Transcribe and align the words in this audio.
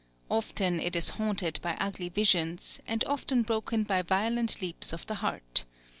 Often 0.31 0.79
it 0.79 0.95
is 0.95 1.09
haunted 1.09 1.59
by 1.61 1.77
ugly 1.79 2.09
visions, 2.09 2.79
and 2.87 3.03
often 3.03 3.43
broken 3.43 3.83
by 3.83 4.01
violent 4.01 4.59
leaps 4.59 4.93
of 4.93 5.05
the 5.05 5.13
heart. 5.21 5.63